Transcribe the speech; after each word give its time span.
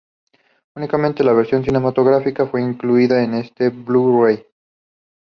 Únicamente 0.75 1.23
la 1.23 1.31
versión 1.31 1.63
cinematográfica 1.63 2.47
fue 2.47 2.59
incluida 2.63 3.21
en 3.21 3.35
este 3.35 3.69
Blu-Ray. 3.69 4.43